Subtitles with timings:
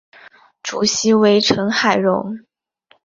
[0.63, 2.39] 主席为成海荣。